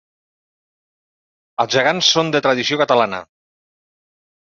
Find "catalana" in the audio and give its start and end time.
2.83-3.21